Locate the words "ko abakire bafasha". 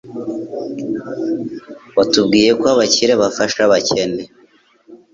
2.59-3.59